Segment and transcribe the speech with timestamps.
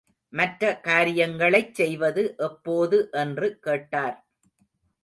[0.33, 4.17] மற்ற காரியங்களைச் செய்வது எப்போது என்று கேட்டார்.